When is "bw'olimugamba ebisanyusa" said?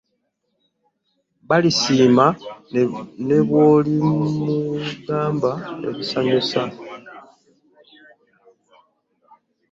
3.47-6.61